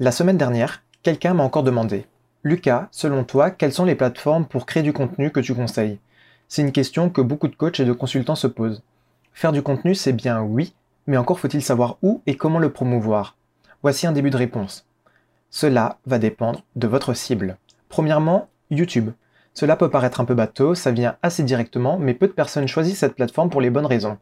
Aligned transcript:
La 0.00 0.12
semaine 0.12 0.36
dernière, 0.36 0.84
quelqu'un 1.02 1.34
m'a 1.34 1.42
encore 1.42 1.64
demandé 1.64 2.06
Lucas, 2.44 2.86
selon 2.92 3.24
toi, 3.24 3.50
quelles 3.50 3.72
sont 3.72 3.84
les 3.84 3.96
plateformes 3.96 4.46
pour 4.46 4.64
créer 4.64 4.84
du 4.84 4.92
contenu 4.92 5.32
que 5.32 5.40
tu 5.40 5.56
conseilles? 5.56 5.98
C'est 6.46 6.62
une 6.62 6.70
question 6.70 7.10
que 7.10 7.20
beaucoup 7.20 7.48
de 7.48 7.56
coachs 7.56 7.80
et 7.80 7.84
de 7.84 7.92
consultants 7.92 8.36
se 8.36 8.46
posent. 8.46 8.84
Faire 9.32 9.50
du 9.50 9.60
contenu, 9.60 9.96
c'est 9.96 10.12
bien 10.12 10.40
oui, 10.40 10.72
mais 11.08 11.16
encore 11.16 11.40
faut-il 11.40 11.62
savoir 11.62 11.96
où 12.02 12.22
et 12.26 12.36
comment 12.36 12.60
le 12.60 12.70
promouvoir. 12.70 13.36
Voici 13.82 14.06
un 14.06 14.12
début 14.12 14.30
de 14.30 14.36
réponse. 14.36 14.86
Cela 15.50 15.98
va 16.06 16.20
dépendre 16.20 16.62
de 16.76 16.86
votre 16.86 17.12
cible. 17.12 17.56
Premièrement, 17.88 18.48
YouTube. 18.70 19.10
Cela 19.52 19.74
peut 19.74 19.90
paraître 19.90 20.20
un 20.20 20.24
peu 20.24 20.34
bateau, 20.34 20.76
ça 20.76 20.92
vient 20.92 21.16
assez 21.22 21.42
directement, 21.42 21.98
mais 21.98 22.14
peu 22.14 22.28
de 22.28 22.32
personnes 22.32 22.68
choisissent 22.68 23.00
cette 23.00 23.16
plateforme 23.16 23.50
pour 23.50 23.60
les 23.60 23.70
bonnes 23.70 23.84
raisons. 23.84 24.18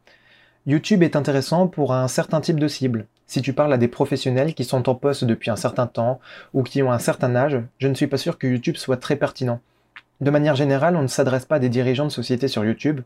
YouTube 0.68 1.04
est 1.04 1.14
intéressant 1.14 1.68
pour 1.68 1.94
un 1.94 2.08
certain 2.08 2.40
type 2.40 2.58
de 2.58 2.66
cible. 2.66 3.06
Si 3.28 3.40
tu 3.40 3.52
parles 3.52 3.72
à 3.72 3.78
des 3.78 3.86
professionnels 3.86 4.52
qui 4.52 4.64
sont 4.64 4.88
en 4.88 4.96
poste 4.96 5.24
depuis 5.24 5.48
un 5.48 5.56
certain 5.56 5.86
temps 5.86 6.18
ou 6.54 6.64
qui 6.64 6.82
ont 6.82 6.90
un 6.90 6.98
certain 6.98 7.36
âge, 7.36 7.60
je 7.78 7.86
ne 7.86 7.94
suis 7.94 8.08
pas 8.08 8.16
sûr 8.16 8.36
que 8.36 8.48
YouTube 8.48 8.74
soit 8.74 8.96
très 8.96 9.14
pertinent. 9.14 9.60
De 10.20 10.30
manière 10.30 10.56
générale, 10.56 10.96
on 10.96 11.02
ne 11.02 11.06
s'adresse 11.06 11.44
pas 11.44 11.56
à 11.56 11.58
des 11.60 11.68
dirigeants 11.68 12.06
de 12.06 12.10
sociétés 12.10 12.48
sur 12.48 12.64
YouTube. 12.64 13.02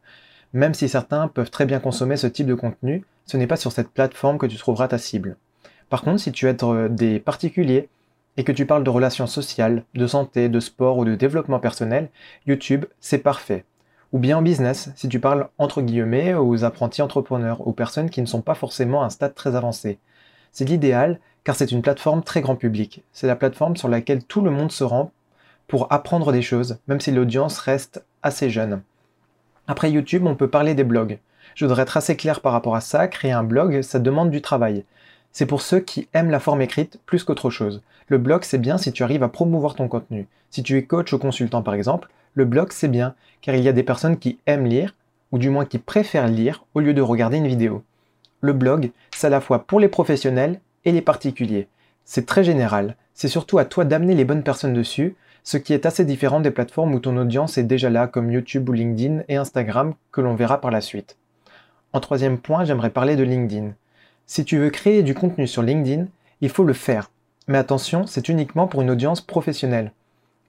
Même 0.54 0.72
si 0.72 0.88
certains 0.88 1.28
peuvent 1.28 1.50
très 1.50 1.66
bien 1.66 1.80
consommer 1.80 2.16
ce 2.16 2.26
type 2.26 2.46
de 2.46 2.54
contenu, 2.54 3.04
ce 3.26 3.36
n'est 3.36 3.46
pas 3.46 3.56
sur 3.56 3.72
cette 3.72 3.90
plateforme 3.90 4.38
que 4.38 4.46
tu 4.46 4.56
trouveras 4.56 4.88
ta 4.88 4.96
cible. 4.96 5.36
Par 5.90 6.00
contre, 6.00 6.20
si 6.20 6.32
tu 6.32 6.48
es 6.48 6.56
des 6.88 7.20
particuliers 7.20 7.90
et 8.38 8.44
que 8.44 8.52
tu 8.52 8.64
parles 8.64 8.84
de 8.84 8.90
relations 8.90 9.26
sociales, 9.26 9.84
de 9.94 10.06
santé, 10.06 10.48
de 10.48 10.60
sport 10.60 10.96
ou 10.96 11.04
de 11.04 11.14
développement 11.14 11.60
personnel, 11.60 12.08
YouTube, 12.46 12.86
c'est 13.00 13.18
parfait 13.18 13.66
ou 14.12 14.18
bien 14.18 14.38
en 14.38 14.42
business, 14.42 14.90
si 14.96 15.08
tu 15.08 15.20
parles 15.20 15.48
entre 15.58 15.82
guillemets 15.82 16.34
aux 16.34 16.64
apprentis 16.64 17.02
entrepreneurs, 17.02 17.66
aux 17.66 17.72
personnes 17.72 18.10
qui 18.10 18.20
ne 18.20 18.26
sont 18.26 18.42
pas 18.42 18.54
forcément 18.54 19.02
à 19.02 19.06
un 19.06 19.10
stade 19.10 19.34
très 19.34 19.54
avancé. 19.54 19.98
C'est 20.52 20.64
l'idéal 20.64 21.20
car 21.44 21.54
c'est 21.54 21.70
une 21.70 21.82
plateforme 21.82 22.22
très 22.22 22.40
grand 22.40 22.56
public. 22.56 23.02
C'est 23.12 23.26
la 23.26 23.36
plateforme 23.36 23.76
sur 23.76 23.88
laquelle 23.88 24.24
tout 24.24 24.40
le 24.40 24.50
monde 24.50 24.72
se 24.72 24.84
rend 24.84 25.12
pour 25.68 25.92
apprendre 25.92 26.32
des 26.32 26.42
choses, 26.42 26.78
même 26.88 27.00
si 27.00 27.12
l'audience 27.12 27.58
reste 27.58 28.04
assez 28.22 28.50
jeune. 28.50 28.82
Après 29.68 29.90
YouTube, 29.90 30.26
on 30.26 30.34
peut 30.34 30.50
parler 30.50 30.74
des 30.74 30.84
blogs. 30.84 31.18
Je 31.54 31.64
voudrais 31.64 31.82
être 31.82 31.96
assez 31.96 32.16
clair 32.16 32.40
par 32.40 32.52
rapport 32.52 32.74
à 32.74 32.80
ça, 32.80 33.06
créer 33.06 33.32
un 33.32 33.44
blog, 33.44 33.82
ça 33.82 34.00
demande 34.00 34.30
du 34.30 34.42
travail. 34.42 34.84
C'est 35.32 35.46
pour 35.46 35.62
ceux 35.62 35.80
qui 35.80 36.08
aiment 36.12 36.30
la 36.30 36.40
forme 36.40 36.62
écrite 36.62 37.00
plus 37.06 37.24
qu'autre 37.24 37.50
chose. 37.50 37.82
Le 38.08 38.18
blog, 38.18 38.42
c'est 38.42 38.58
bien 38.58 38.78
si 38.78 38.92
tu 38.92 39.02
arrives 39.02 39.22
à 39.22 39.28
promouvoir 39.28 39.74
ton 39.74 39.88
contenu. 39.88 40.26
Si 40.50 40.62
tu 40.62 40.76
es 40.76 40.82
coach 40.82 41.12
ou 41.12 41.18
consultant 41.18 41.62
par 41.62 41.74
exemple, 41.74 42.08
le 42.34 42.44
blog 42.44 42.72
c'est 42.72 42.88
bien, 42.88 43.14
car 43.40 43.54
il 43.54 43.62
y 43.62 43.68
a 43.68 43.72
des 43.72 43.82
personnes 43.82 44.18
qui 44.18 44.38
aiment 44.46 44.66
lire, 44.66 44.94
ou 45.32 45.38
du 45.38 45.50
moins 45.50 45.64
qui 45.64 45.78
préfèrent 45.78 46.28
lire 46.28 46.64
au 46.74 46.80
lieu 46.80 46.94
de 46.94 47.02
regarder 47.02 47.36
une 47.36 47.46
vidéo. 47.46 47.84
Le 48.40 48.52
blog, 48.52 48.90
c'est 49.14 49.28
à 49.28 49.30
la 49.30 49.40
fois 49.40 49.60
pour 49.60 49.80
les 49.80 49.88
professionnels 49.88 50.60
et 50.84 50.92
les 50.92 51.02
particuliers. 51.02 51.68
C'est 52.04 52.26
très 52.26 52.42
général, 52.42 52.96
c'est 53.14 53.28
surtout 53.28 53.58
à 53.58 53.64
toi 53.64 53.84
d'amener 53.84 54.14
les 54.14 54.24
bonnes 54.24 54.42
personnes 54.42 54.74
dessus, 54.74 55.14
ce 55.44 55.56
qui 55.56 55.72
est 55.72 55.86
assez 55.86 56.04
différent 56.04 56.40
des 56.40 56.50
plateformes 56.50 56.94
où 56.94 57.00
ton 57.00 57.16
audience 57.16 57.58
est 57.58 57.64
déjà 57.64 57.90
là, 57.90 58.06
comme 58.06 58.32
YouTube 58.32 58.68
ou 58.68 58.72
LinkedIn 58.72 59.22
et 59.28 59.36
Instagram, 59.36 59.94
que 60.10 60.20
l'on 60.20 60.34
verra 60.34 60.60
par 60.60 60.70
la 60.70 60.80
suite. 60.80 61.16
En 61.92 62.00
troisième 62.00 62.38
point, 62.38 62.64
j'aimerais 62.64 62.90
parler 62.90 63.16
de 63.16 63.22
LinkedIn. 63.22 63.72
Si 64.32 64.44
tu 64.44 64.58
veux 64.58 64.70
créer 64.70 65.02
du 65.02 65.12
contenu 65.12 65.48
sur 65.48 65.60
LinkedIn, 65.60 66.06
il 66.40 66.50
faut 66.50 66.62
le 66.62 66.72
faire. 66.72 67.10
Mais 67.48 67.58
attention, 67.58 68.06
c'est 68.06 68.28
uniquement 68.28 68.68
pour 68.68 68.80
une 68.80 68.90
audience 68.90 69.20
professionnelle. 69.20 69.90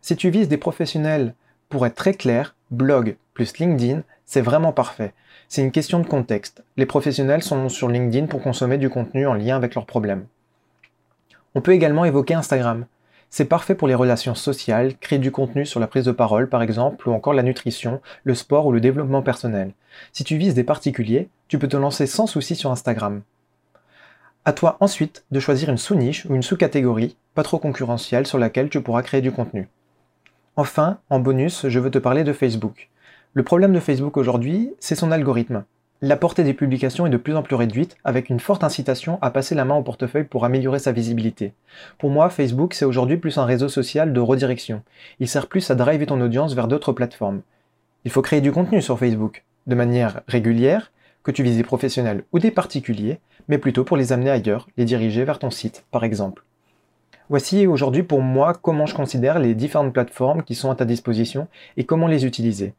Si 0.02 0.16
tu 0.16 0.30
vises 0.30 0.48
des 0.48 0.58
professionnels 0.58 1.34
pour 1.68 1.88
être 1.88 1.96
très 1.96 2.14
clair, 2.14 2.56
blog 2.70 3.16
plus 3.34 3.58
LinkedIn, 3.58 4.04
c'est 4.24 4.42
vraiment 4.42 4.72
parfait. 4.72 5.16
C'est 5.50 5.64
une 5.64 5.72
question 5.72 5.98
de 5.98 6.06
contexte. 6.06 6.64
Les 6.78 6.86
professionnels 6.86 7.42
sont 7.42 7.70
sur 7.70 7.90
LinkedIn 7.90 8.28
pour 8.28 8.44
consommer 8.44 8.78
du 8.78 8.92
contenu 8.92 9.26
en 9.26 9.34
lien 9.34 9.56
avec 9.56 9.74
leurs 9.74 9.88
problèmes. 9.88 10.28
On 11.56 11.62
peut 11.62 11.74
également 11.74 12.06
évoquer 12.06 12.36
Instagram. 12.36 12.86
C'est 13.32 13.46
parfait 13.46 13.74
pour 13.74 13.88
les 13.88 13.96
relations 13.96 14.36
sociales, 14.36 14.96
créer 15.00 15.18
du 15.18 15.32
contenu 15.32 15.66
sur 15.66 15.80
la 15.80 15.88
prise 15.88 16.06
de 16.06 16.12
parole 16.12 16.50
par 16.50 16.62
exemple, 16.62 17.10
ou 17.10 17.14
encore 17.14 17.34
la 17.34 17.42
nutrition, 17.42 18.00
le 18.26 18.36
sport 18.36 18.68
ou 18.68 18.74
le 18.74 18.80
développement 18.80 19.24
personnel. 19.24 19.72
Si 20.14 20.24
tu 20.24 20.38
vises 20.38 20.54
des 20.54 20.64
particuliers, 20.64 21.30
tu 21.48 21.58
peux 21.58 21.68
te 21.68 21.78
lancer 21.78 22.06
sans 22.06 22.28
souci 22.28 22.56
sur 22.56 22.70
Instagram. 22.70 23.24
À 24.44 24.54
toi 24.54 24.78
ensuite 24.80 25.24
de 25.30 25.40
choisir 25.40 25.70
une 25.70 25.78
sous-niche 25.78 26.26
ou 26.26 26.34
une 26.34 26.42
sous-catégorie, 26.42 27.16
pas 27.36 27.44
trop 27.44 27.60
concurrentielle, 27.60 28.26
sur 28.26 28.40
laquelle 28.40 28.70
tu 28.70 28.82
pourras 28.82 29.04
créer 29.04 29.22
du 29.22 29.32
contenu. 29.32 29.70
Enfin, 30.56 30.98
en 31.12 31.20
bonus, 31.20 31.68
je 31.68 31.80
veux 31.80 31.92
te 31.92 32.00
parler 32.00 32.24
de 32.24 32.34
Facebook. 32.34 32.90
Le 33.34 33.44
problème 33.44 33.72
de 33.72 33.80
Facebook 33.80 34.18
aujourd'hui, 34.18 34.74
c'est 34.80 34.96
son 34.96 35.12
algorithme. 35.12 35.64
La 36.02 36.18
portée 36.18 36.44
des 36.44 36.56
publications 36.56 37.06
est 37.06 37.12
de 37.12 37.18
plus 37.18 37.36
en 37.36 37.44
plus 37.44 37.56
réduite, 37.56 37.98
avec 38.04 38.32
une 38.32 38.40
forte 38.40 38.64
incitation 38.64 39.20
à 39.22 39.30
passer 39.30 39.54
la 39.54 39.64
main 39.64 39.76
au 39.76 39.84
portefeuille 39.84 40.24
pour 40.24 40.44
améliorer 40.44 40.80
sa 40.80 40.92
visibilité. 40.92 41.54
Pour 42.00 42.10
moi, 42.10 42.32
Facebook, 42.32 42.74
c'est 42.74 42.86
aujourd'hui 42.86 43.18
plus 43.18 43.38
un 43.38 43.46
réseau 43.46 43.70
social 43.70 44.12
de 44.12 44.20
redirection. 44.20 44.82
Il 45.20 45.28
sert 45.28 45.46
plus 45.46 45.70
à 45.70 45.76
driver 45.76 46.08
ton 46.08 46.20
audience 46.20 46.56
vers 46.56 46.68
d'autres 46.68 46.94
plateformes. 46.94 47.42
Il 48.06 48.12
faut 48.12 48.24
créer 48.24 48.42
du 48.42 48.52
contenu 48.52 48.82
sur 48.82 48.98
Facebook, 48.98 49.44
de 49.68 49.76
manière 49.76 50.22
régulière, 50.28 50.92
que 51.24 51.32
tu 51.32 51.44
vises 51.44 51.58
des 51.58 51.64
professionnels 51.64 52.24
ou 52.32 52.40
des 52.40 52.52
particuliers, 52.52 53.20
mais 53.48 53.58
plutôt 53.58 53.84
pour 53.84 53.98
les 53.98 54.14
amener 54.14 54.30
ailleurs, 54.30 54.68
les 54.78 54.86
diriger 54.86 55.24
vers 55.24 55.40
ton 55.40 55.52
site, 55.52 55.86
par 55.92 56.04
exemple. 56.04 56.44
Voici 57.30 57.66
aujourd'hui 57.68 58.04
pour 58.04 58.22
moi 58.22 58.54
comment 58.54 58.86
je 58.86 58.96
considère 58.96 59.40
les 59.40 59.56
différentes 59.56 59.94
plateformes 59.94 60.44
qui 60.44 60.56
sont 60.56 60.70
à 60.70 60.76
ta 60.76 60.86
disposition 60.86 61.48
et 61.78 61.86
comment 61.86 62.08
les 62.08 62.26
utiliser. 62.26 62.74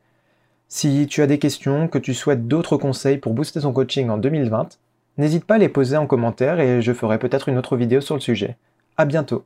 Si 0.69 1.06
tu 1.06 1.22
as 1.22 1.26
des 1.26 1.38
questions, 1.38 1.88
que 1.88 1.98
tu 1.98 2.14
souhaites 2.14 2.48
d'autres 2.48 2.76
conseils 2.76 3.19
pour 3.19 3.34
booster 3.34 3.60
ton 3.60 3.72
coaching 3.72 4.08
en 4.08 4.19
2020, 4.19 4.78
n'hésite 5.19 5.44
pas 5.44 5.54
à 5.54 5.59
les 5.59 5.69
poser 5.69 5.97
en 5.97 6.06
commentaire 6.06 6.60
et 6.60 6.82
je 6.82 6.92
ferai 6.92 7.19
peut-être 7.19 7.48
une 7.48 7.59
autre 7.59 7.76
vidéo 7.76 8.00
sur 8.00 8.14
le 8.14 8.20
sujet. 8.20 8.56
À 8.97 9.04
bientôt 9.04 9.44